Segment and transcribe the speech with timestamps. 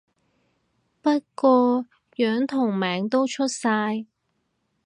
[1.03, 4.07] 不過樣同名都出晒